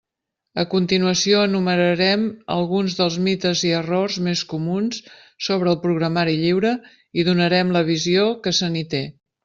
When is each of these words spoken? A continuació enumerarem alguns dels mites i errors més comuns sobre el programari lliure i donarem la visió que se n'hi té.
A 0.61 0.63
continuació 0.69 1.41
enumerarem 1.49 2.23
alguns 2.55 2.97
dels 3.01 3.19
mites 3.27 3.63
i 3.69 3.73
errors 3.81 4.17
més 4.29 4.43
comuns 4.55 5.01
sobre 5.51 5.73
el 5.75 5.81
programari 5.87 6.37
lliure 6.45 6.77
i 7.25 7.31
donarem 7.33 7.77
la 7.79 7.89
visió 7.95 8.29
que 8.49 8.59
se 8.63 8.77
n'hi 8.77 8.87
té. 8.97 9.09